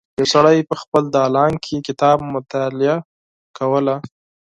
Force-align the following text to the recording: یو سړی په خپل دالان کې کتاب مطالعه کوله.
یو 0.19 0.27
سړی 0.33 0.57
په 0.69 0.75
خپل 0.81 1.03
دالان 1.15 1.51
کې 1.65 1.85
کتاب 1.87 2.17
مطالعه 2.35 2.95
کوله. 3.57 3.95